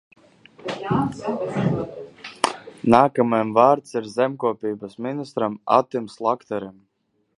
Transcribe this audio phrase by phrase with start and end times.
[2.95, 6.75] Nākamajam vārds ir zemkopības ministram Atim Slakterim.